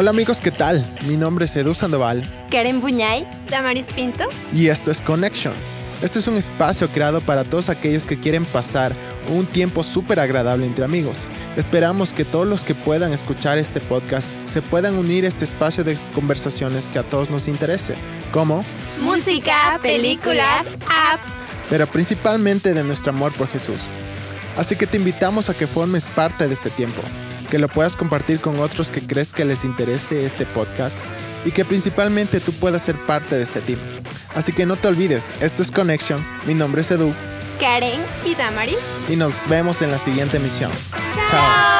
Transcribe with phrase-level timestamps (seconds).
[0.00, 0.86] Hola amigos, ¿qué tal?
[1.08, 2.22] Mi nombre es Edu Sandoval
[2.52, 4.28] Karen Buñay, Damaris Pinto.
[4.52, 5.52] y esto es Connection.
[6.00, 8.94] Esto es un espacio creado para todos aquellos que quieren pasar
[9.28, 11.22] un tiempo súper agradable entre amigos.
[11.56, 15.82] Esperamos que todos los que puedan escuchar este podcast se puedan unir a este espacio
[15.82, 17.96] de conversaciones que a todos nos interese,
[18.30, 18.64] como,
[19.00, 21.42] música, películas, apps.
[21.68, 23.80] pero principalmente de nuestro amor por Jesús.
[24.56, 27.02] Así que te invitamos a que formes parte de este tiempo,
[27.48, 30.98] que lo puedas compartir con otros que crees que les interese este podcast
[31.44, 33.78] y que principalmente tú puedas ser parte de este team.
[34.34, 37.14] Así que no te olvides, esto es Connection, mi nombre es Edu
[37.58, 38.00] Karen.
[38.24, 38.78] Y Damaris.
[39.08, 40.70] y nos vemos en la siguiente emisión.
[41.26, 41.26] Chao.
[41.28, 41.77] Chao.